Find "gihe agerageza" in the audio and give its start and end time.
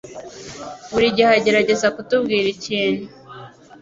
1.15-1.87